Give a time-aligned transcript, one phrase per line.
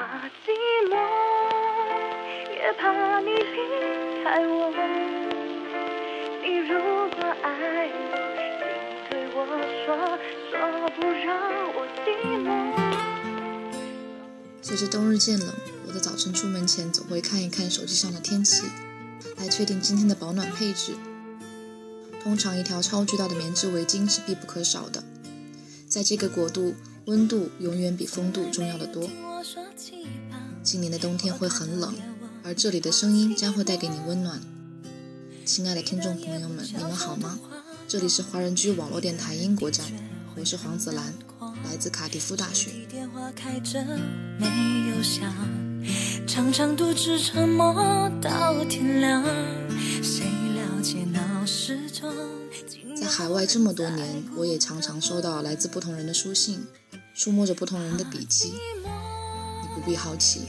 [0.00, 0.06] 怕
[0.46, 0.56] 寂
[0.88, 0.96] 寞，
[2.54, 4.72] 也怕你离开我。
[6.42, 6.72] 你如
[7.10, 7.46] 果爱，
[9.10, 9.36] 对我
[9.84, 9.92] 说，
[10.48, 10.56] 说
[10.96, 11.28] 不让
[11.74, 12.08] 我寂
[12.40, 12.48] 寞。
[14.62, 15.52] 随着冬日渐冷，
[15.86, 18.64] 我在早晨出门前总会看一看手机上的天气，
[19.36, 20.94] 来确定今天的保暖配置。
[22.22, 25.04] 通常，一条超巨大的棉质围巾是必不可少的。
[25.86, 26.74] 在这个国度，
[27.04, 29.06] 温度永远比风度重要的多。
[30.62, 31.94] 今年的冬天会很冷，
[32.44, 34.38] 而这里的声音将会带给你温暖。
[35.46, 37.38] 亲爱的听众朋友们，你们好吗？
[37.88, 39.86] 这里是华人居网络电台英国站，
[40.36, 41.14] 我是黄子兰，
[41.64, 42.70] 来自卡迪夫大学。
[46.26, 49.24] 常常独自沉默到天亮，
[50.02, 52.14] 谁了解闹时钟？
[52.94, 56.66] 在海外这么多年，我也常常收到来自不同人的书信，
[57.14, 58.52] 触摸着不同人的笔记。
[59.80, 60.48] 你不必好奇，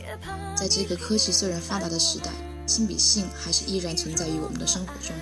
[0.58, 2.30] 在这个科技虽然发达的时代，
[2.66, 5.16] 亲笔信还是依然存在于我们的生活中。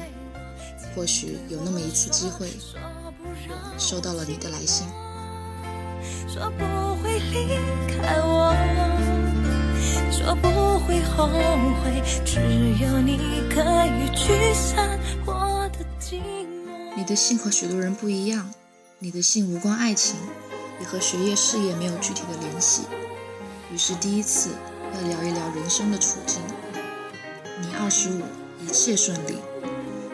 [0.95, 2.49] 或许有那么一次机会，
[3.77, 4.88] 收到了你的来信。
[6.27, 6.66] 说不
[7.03, 8.51] 会离开我，
[10.11, 11.27] 说不会后
[11.83, 12.39] 悔，只
[12.83, 16.95] 有你可以驱散我的寂寞。
[16.97, 18.49] 你的信和许多人不一样，
[18.97, 20.16] 你的信无关爱情，
[20.81, 22.81] 也和学业事业没有具体的联系。
[23.72, 24.50] 于是第一次
[24.95, 26.42] 要聊一聊人生的处境。
[27.62, 28.23] 你二十五，
[28.66, 29.36] 一切顺利，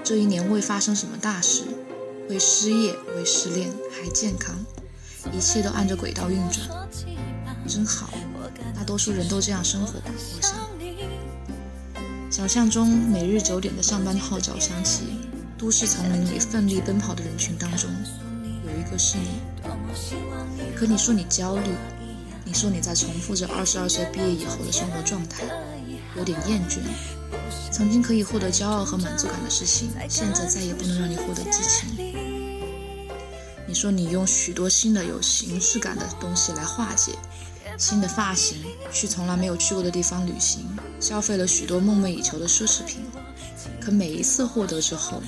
[0.03, 1.63] 这一年未发生什么大事，
[2.29, 4.53] 未失业，未失恋，还健康，
[5.31, 6.89] 一切都按着轨道运转，
[7.67, 8.09] 真好。
[8.75, 10.53] 大多数人都这样生活吧，我想。
[12.29, 15.05] 想象中每日九点的上班号角响起。
[15.57, 17.89] 都市丛林里奋力奔跑的人群当中，
[18.65, 19.39] 有一个是你。
[20.75, 21.71] 可你说你焦虑，
[22.45, 25.43] 你说你在重复着二十二岁毕业以后的生活状态，
[26.15, 26.77] 有点厌倦。
[27.71, 31.89] 曾经可以获得骄傲和满足感的事情，现在再也不能让你获得激情。
[33.67, 37.13] 你说你用许多新的有形式感的东西来化解，
[37.77, 40.65] 新的发型，去从来没有去过的地方旅行，
[40.99, 43.01] 消费了许多梦寐以求的奢侈品。
[43.81, 45.21] 可每一次获得之后，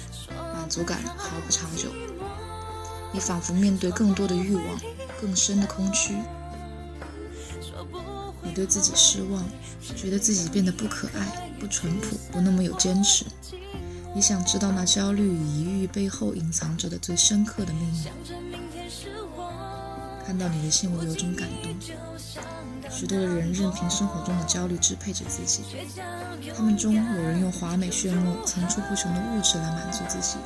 [0.54, 1.90] 满足感毫不长久。
[3.12, 4.80] 你仿佛面对更多的欲望，
[5.20, 6.14] 更深的空虚。
[8.58, 9.46] 你对自己失望，
[9.96, 13.24] 觉得自己变得不可爱、不淳朴、不那么有坚持。
[14.16, 18.06] 你想知道那焦虑与疑虑背后隐藏着的最深刻的秘密。
[20.26, 21.72] 看到你的信，我有种感动。
[22.90, 25.62] 许多的人任凭生活中的焦虑支配着自己，
[26.58, 30.38] 他们中有人用华美炫目、层出不穷的物质来满足自己，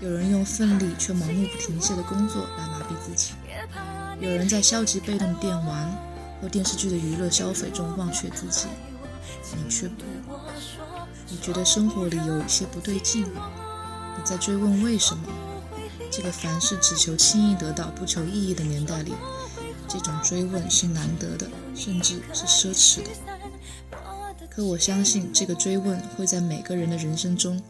[0.00, 3.32] 有人用奋力却盲目不停歇的工作来麻痹自己，
[4.18, 5.94] 有人在消极被动电玩
[6.40, 8.66] 和电视剧的娱乐消费中忘却自己。
[9.56, 10.04] 你却不，
[11.28, 15.22] 你觉得生活里有一些不对劲，你在追问为什么？
[16.10, 19.12] 这个凡事只求轻易得到、不求意义的年代里。
[19.86, 23.10] 这种追问是难得的，甚至是奢侈的。
[24.50, 27.62] 可我相信，这个追问会在每个人的人生中，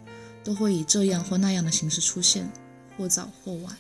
[0.43, 2.51] 都会以这样或那样的形式出现，
[2.97, 3.77] 或早或晚。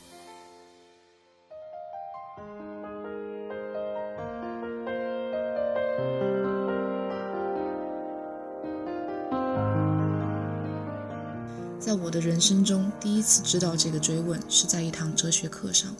[11.88, 15.97] 在我的人生中，第一次知道这个追问，是在一堂哲学课上。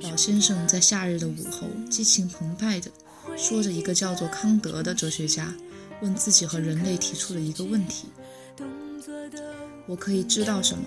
[0.00, 2.90] 老先生在夏日的午后，激情澎湃地
[3.36, 5.54] 说着一个叫做康德的哲学家
[6.00, 8.08] 问自己和人类提出了一个问题：
[9.86, 10.84] 我可以知道什么？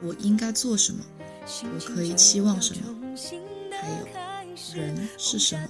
[0.00, 1.04] 我应该做什么？
[1.74, 2.82] 我可以期望什么？
[3.72, 4.06] 还有，
[4.72, 5.68] 人是什么？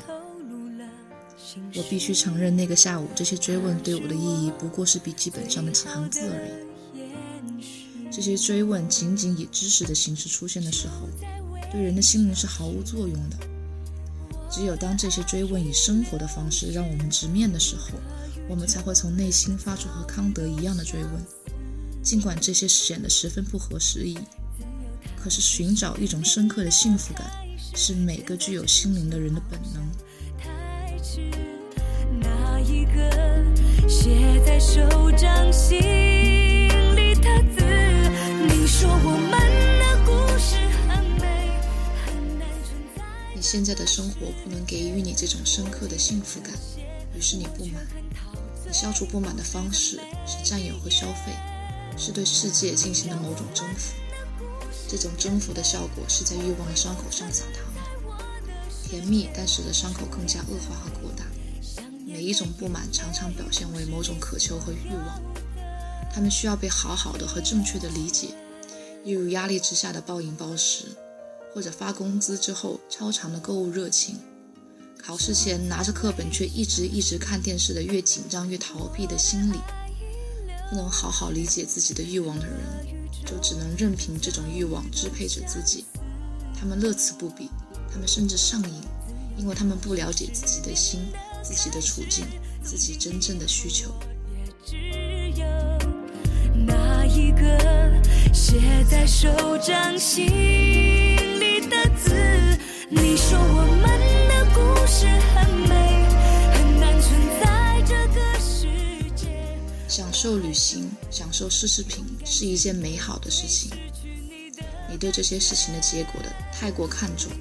[1.75, 6.74] 我必须承认，那个下午，这些追问对我的意义不过是笔记本上的几行字而已。
[8.15, 11.09] 这些追问仅仅以知识的形式出现的时候。
[11.73, 13.37] 对人的心灵是毫无作用的。
[14.49, 17.89] 只有当这些追问以生活的方式让我们直面的时候，
[18.49, 21.13] 我们才会从内心发出和康德一样的追问。
[22.05, 24.17] 尽管这些显得十分不合时宜，
[25.21, 27.29] 可是寻找一种深刻的幸福感，
[27.75, 29.83] 是每个具有心灵的人的本能。
[32.21, 35.81] 那一个写在手掌心
[43.35, 46.53] 你现在的生活不能给予你这种深刻的幸福感，
[47.17, 47.87] 于是你不满。
[48.67, 51.33] 你消除不满的方式是占有和消费，
[51.99, 53.95] 是对世界进行的某种征服。
[54.89, 57.65] 这种征服的效果是在欲望的伤口上撒糖，
[58.85, 61.25] 甜蜜，但使得伤口更加恶化和扩大。
[62.07, 65.21] 每一种不满常常表现为某种渴求和欲望，
[66.13, 68.29] 他们需要被好好的和正确的理解，
[69.05, 70.85] 例如压力之下的暴饮暴食，
[71.55, 74.17] 或者发工资之后超长的购物热情，
[75.01, 79.59] 考试前拿着课本却一直一直看电视的越紧张越逃避的心理。
[80.69, 82.57] 不能好好理解自己的欲望的人，
[83.25, 85.85] 就只能任凭这种欲望支配着自己。
[86.59, 87.49] 他们乐此不疲，
[87.93, 88.81] 他们甚至上瘾，
[89.37, 91.01] 因为他们不了解自己的心。
[91.43, 92.25] 自己的处境，
[92.63, 93.93] 自己真正的需求。
[96.67, 98.03] 那一个
[98.33, 99.29] 写在手
[99.59, 101.34] 掌心
[102.05, 102.59] 字，
[102.91, 103.89] 你说我们
[104.29, 105.75] 的故事很美，
[106.53, 107.11] 很难存
[107.41, 108.67] 在这个世
[109.17, 109.59] 界。
[109.89, 113.71] 享受旅行，享受奢侈品是一件美好的事情。
[114.91, 117.33] 你对这些事情的结果的太过看重。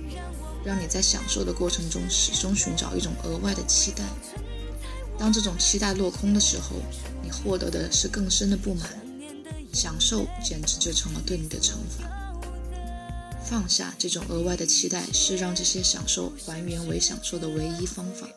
[0.65, 4.01] 让你在享受的过程中始终寻找一种额外的期待。
[5.19, 6.77] 当这种期待落空的时候，
[7.21, 8.89] 你获得的是更深的不满。
[9.73, 12.22] 享受简直就成了对你的惩罚。
[13.45, 18.27] 放下这种额外的期待，是让这些享受还原为享受的唯一方法。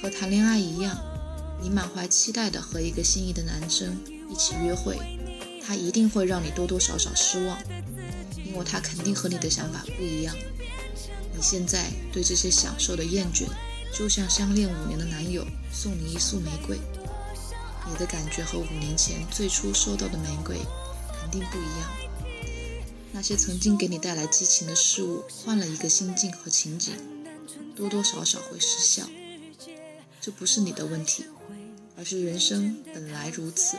[0.00, 0.96] 和谈恋爱一样，
[1.60, 3.98] 你满怀期待的和一个心仪的男生
[4.30, 4.96] 一起约会，
[5.66, 7.58] 他一定会让你多多少少失望，
[8.44, 10.36] 因为他肯定和你的想法不一样。
[11.34, 13.46] 你现在对这些享受的厌倦，
[13.92, 16.78] 就像相恋五年的男友送你一束玫瑰，
[17.90, 20.58] 你的感觉和五年前最初收到的玫瑰
[21.20, 22.07] 肯定不一样。
[23.12, 26.94] 那些曾经给你带来激情的事物，换了一个心境和情景，
[27.74, 29.08] 多多少少会失效。
[30.20, 31.24] 这不是你的问题，
[31.96, 33.76] 而是人生本来如此。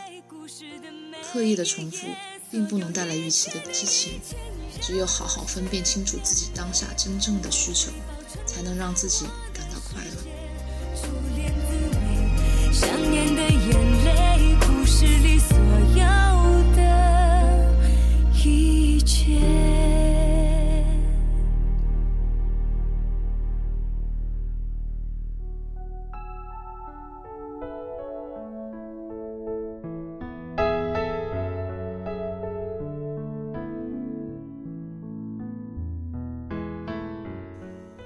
[1.32, 2.06] 刻意的重复，
[2.50, 4.20] 并不能带来预期的激情。
[4.80, 7.90] 只有好好分辨清楚自己当下真正的需求，
[8.46, 10.10] 才能让自己感到快乐。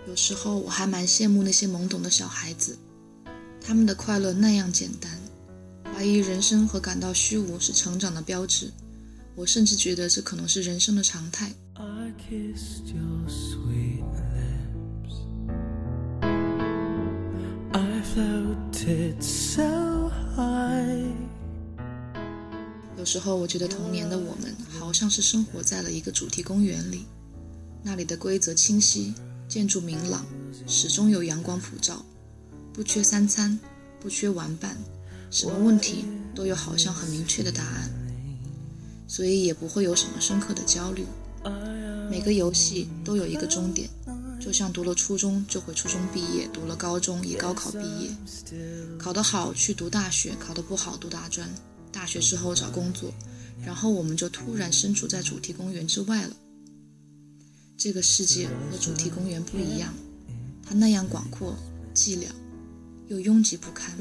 [0.07, 2.79] 有时候我还蛮羡慕那些懵懂的小孩子，
[3.61, 5.11] 他们的快乐那样简单，
[5.93, 8.73] 怀疑人生和感到虚无是成长的标志。
[9.37, 11.53] 我甚至觉得这可能是人生的常态。
[22.97, 27.05] 有时候我觉得童年的我们好像是生活在了一个主题公园里，
[27.83, 29.15] 那里的规则清晰。
[29.47, 30.25] 建筑明朗，
[30.67, 32.03] 始终有阳光普照，
[32.73, 33.61] 不缺三餐，
[34.01, 34.75] 不缺玩伴，
[35.31, 37.91] 什么问题都有好像很明确的答案，
[39.15, 41.07] 所以也不会有什么深刻的焦虑。
[42.11, 43.89] 每个游戏都有一个终点，
[44.41, 48.11] 就像读了初中就会初中毕业，读了高中以高考毕业，
[48.99, 51.49] 考得好去读大学，考得不好读大专，
[51.93, 53.15] 大学之后找工作，
[53.65, 56.35] 然后我们就突然身处在主题公园之外了。
[57.79, 59.95] 这个世界和主题公园不一样，
[60.67, 61.57] 它那样广阔、
[61.95, 62.27] 寂寥，
[63.09, 63.95] 又拥挤不堪。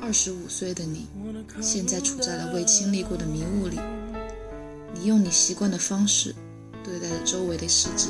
[0.00, 1.06] 二十五岁的你，
[1.60, 3.78] 现在处在了未经历过的迷雾里，
[4.94, 6.34] 你用你习惯的方式
[6.82, 8.08] 对待着周围的世界。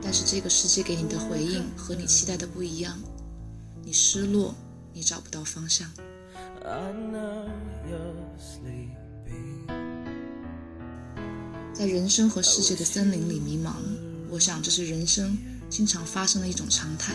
[0.00, 2.96] 但是这个世界给你的回应和你期待的不一样，
[3.84, 4.52] 你失落，
[4.92, 5.90] 你找不到方向。
[11.72, 13.72] 在人生和世界的森林里迷茫，
[14.30, 15.36] 我想这是人生
[15.68, 17.14] 经常发生的一种常态。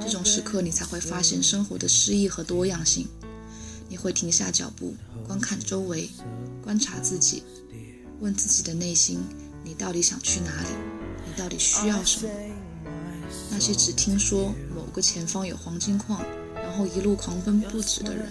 [0.00, 3.06] 这种时刻，你才会发现生活的诗意和多样性。
[3.88, 6.10] 你会停下脚步，观看周围，
[6.62, 7.42] 观察自己，
[8.18, 9.22] 问自己的内心：
[9.62, 10.68] 你到底想去哪里？
[11.26, 12.32] 你到底需要什么？
[13.50, 14.54] 那些只听说
[14.94, 16.24] 个前方有黄金矿，
[16.54, 18.28] 然后一路狂奔不止的人，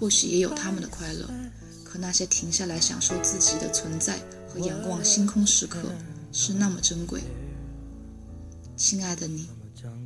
[0.00, 1.28] 或许也有他们的快乐。
[1.84, 4.18] 可那些停下来享受自己的存在
[4.48, 5.80] 和仰望星空时刻，
[6.32, 7.20] 是那么珍贵。
[8.74, 9.46] 亲爱的你，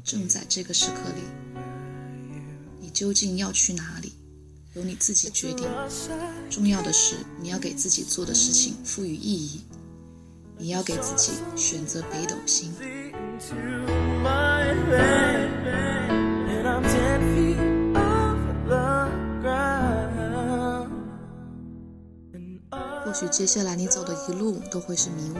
[0.02, 1.22] 正在这个时刻里，
[2.80, 4.12] 你究竟要去哪里？
[4.74, 5.68] 由你自己决定。
[6.50, 9.60] 重要的是，你要给自己做的事情赋予意义。
[10.58, 12.72] 你要给自己选择北斗星。
[23.18, 25.36] 许接下来你走的一路都会是迷雾，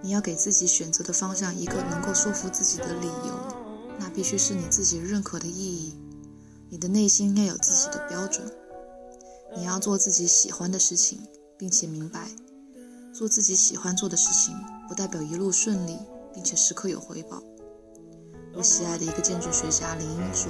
[0.00, 3.34] 你要给自己选择的方向一个能够说服自己的理由，
[3.98, 5.98] 那必须是你自己认可的意义。
[6.70, 8.48] 你的内心应该有自己的标准，
[9.56, 11.20] 你要做自己喜欢的事情，
[11.58, 12.28] 并且明白，
[13.12, 14.54] 做自己喜欢做的事情
[14.88, 15.98] 不代表一路顺利，
[16.32, 17.42] 并且时刻有回报。
[18.54, 20.48] 我喜爱的一个建筑学家林英说：“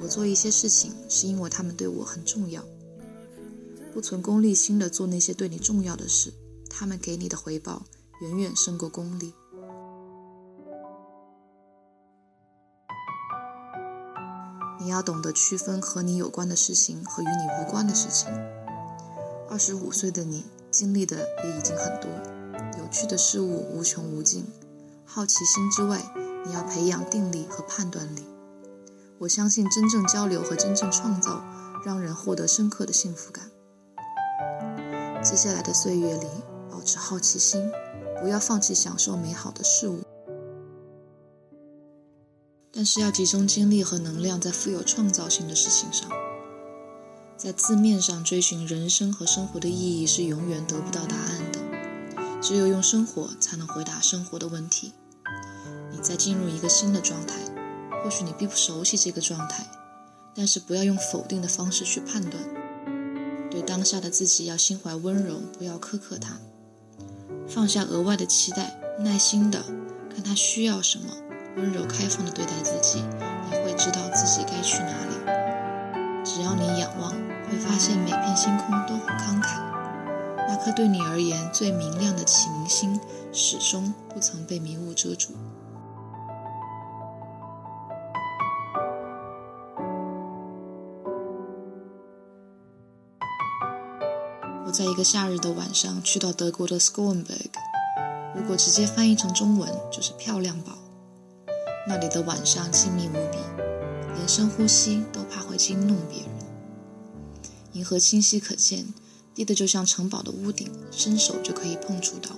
[0.00, 2.64] 我做一些事情是因为他们对我很重要。”
[3.98, 6.32] 不存功利心的做那些对你重要的事，
[6.70, 7.82] 他们给你的回报
[8.20, 9.34] 远远胜过功利。
[14.78, 18.30] 你要懂得区分和你有关的事情和与你无关的事情。
[19.50, 22.08] 二十五岁的你经历的也已经很多，
[22.78, 24.46] 有趣的事物无穷无尽。
[25.04, 26.00] 好奇心之外，
[26.46, 28.22] 你要培养定力和判断力。
[29.18, 31.42] 我相信真正交流和真正创造，
[31.84, 33.50] 让人获得深刻的幸福感。
[35.20, 36.26] 接下来的岁月里，
[36.70, 37.70] 保持好奇心，
[38.20, 40.00] 不要放弃享受美好的事物，
[42.72, 46.08] 但是要集中精力和能量在富有创造性的事情上。
[47.36, 51.58] 在字面上追寻人生和生活的意义是永远得不到答案的，
[52.40, 54.92] 只有用生活才能回答生活的问题。
[55.90, 57.34] 你在进入一个新的状态，
[58.02, 59.66] 或许你并不熟悉这个状态，
[60.34, 62.57] 但是不要用否定的方式去判断。
[63.50, 66.38] 对当下的自己要心怀温柔，不要苛刻他，
[67.48, 69.62] 放下额外的期待，耐心的
[70.14, 71.06] 看他需要什么，
[71.56, 73.02] 温柔开放的对待自己，
[73.50, 75.14] 你会知道自己该去哪里。
[76.24, 79.58] 只要你仰望，会发现每片星空都很慷慨，
[80.46, 83.00] 那颗对你而言最明亮的启明星，
[83.32, 85.30] 始终不曾被迷雾遮住。
[94.78, 97.50] 在一个夏日的晚上去到德国的 s c o e n b e r g
[98.32, 100.78] 如果直接翻译成中文就是漂亮堡。
[101.88, 103.38] 那里的晚上静谧无比，
[104.14, 106.30] 连深呼吸都怕会惊动别人。
[107.72, 108.86] 银河清晰可见，
[109.34, 112.30] 低得就像城堡的屋顶，伸手就可以碰触到。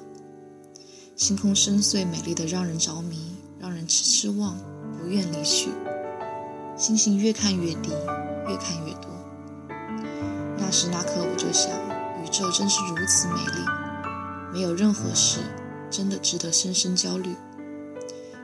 [1.16, 4.56] 星空深邃美丽的让人着迷，让人痴痴望，
[4.98, 5.68] 不愿离去。
[6.74, 7.90] 星星越看越低，
[8.48, 9.10] 越看越多。
[10.56, 11.89] 那时那刻我就想。
[12.22, 13.64] 宇宙真是如此美丽，
[14.52, 15.40] 没有任何事
[15.90, 17.34] 真的值得深深焦虑。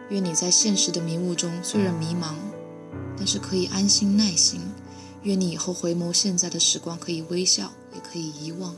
[0.08, 2.34] 愿你在现实的迷雾中虽然迷茫，
[3.16, 4.60] 但是可以安心耐心。
[5.22, 8.74] 愿你以后回眸现在的时光，可以微笑，也可以遗忘。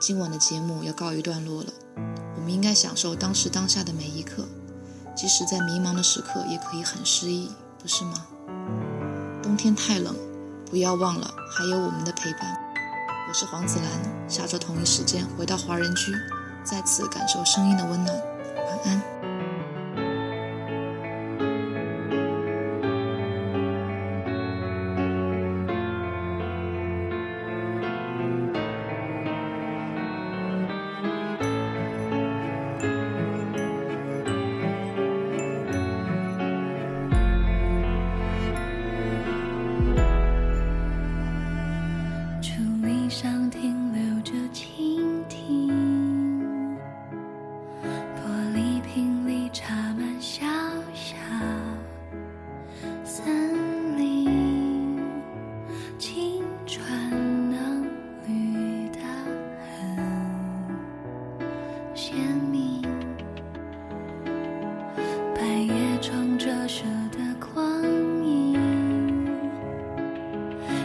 [0.00, 1.72] 今晚的节目要告一段落了，
[2.36, 4.46] 我们应该享受当时当下的每一刻，
[5.16, 8.26] 即使在迷茫的时刻，也可以很诗意，不是吗？
[9.42, 10.14] 冬天太冷。
[10.70, 12.42] 不要忘了，还有我们的陪伴。
[13.28, 16.12] 我是黄子兰，下周同一时间回到华人居，
[16.62, 18.16] 再次感受声音的温暖。
[18.56, 19.29] 晚安。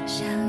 [0.08, 0.45] 想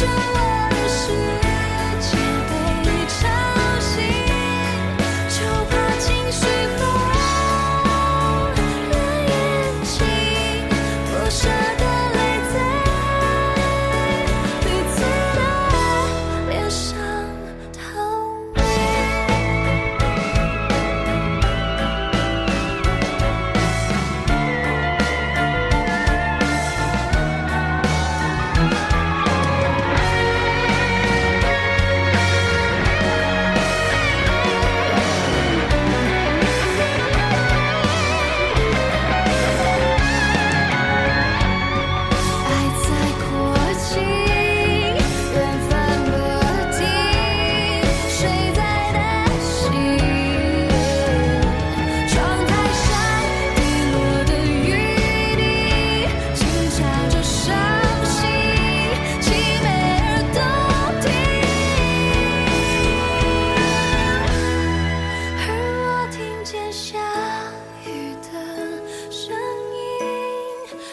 [0.00, 0.49] show.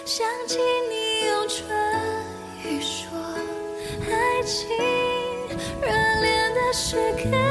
[0.07, 0.57] 想起
[0.89, 1.67] 你用唇
[2.63, 3.19] 语说
[4.09, 4.69] 爱情
[5.81, 5.87] 热
[6.21, 7.46] 恋的时刻。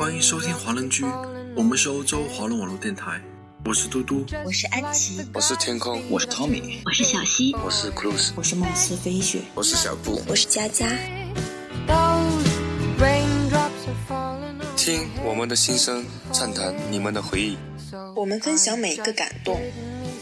[0.00, 1.04] 欢迎收听华人居，
[1.54, 3.20] 我们是欧洲华人网络电台。
[3.66, 10.88] 我是嘟嘟，我是安琪，我是天空，我是汤米，我是小溪，我是 Cruz，我是梦思飞雪，我是小布，我是佳佳。
[14.74, 17.58] 听我们的心声，畅谈你们的回忆。
[18.16, 19.60] 我们分享每一个感动，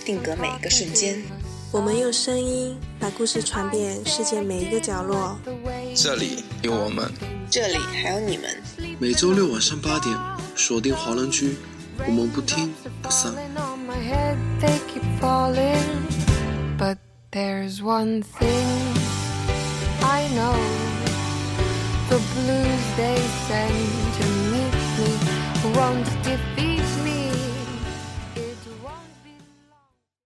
[0.04, 1.22] 定格每一个瞬间。
[1.70, 5.38] 我们用声音把故事传遍世界每一个角落。
[5.94, 7.12] 这里有我们，
[7.48, 8.60] 这里还有你们。
[9.00, 10.12] 每周六晚上八点，
[10.56, 11.56] 锁定华人居，
[12.04, 13.32] 我们不听不散。
[17.30, 18.96] There's one thing
[20.02, 20.56] I know
[22.08, 23.70] the blues they send
[24.16, 25.10] to meet me
[25.74, 26.17] won't.